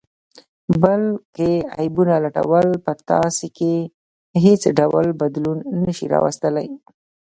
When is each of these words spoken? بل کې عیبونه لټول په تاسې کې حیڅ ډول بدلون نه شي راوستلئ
بل 0.81 1.01
کې 1.35 1.51
عیبونه 1.79 2.15
لټول 2.25 2.67
په 2.85 2.91
تاسې 3.09 3.47
کې 3.57 3.73
حیڅ 4.43 4.63
ډول 4.79 5.07
بدلون 5.21 5.57
نه 5.83 5.91
شي 5.97 6.05
راوستلئ 6.13 6.69